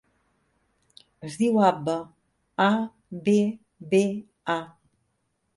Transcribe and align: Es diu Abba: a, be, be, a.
Es 1.27 1.35
diu 1.41 1.59
Abba: 1.67 1.95
a, 2.67 2.69
be, 3.29 3.39
be, 3.93 4.03
a. 4.59 4.61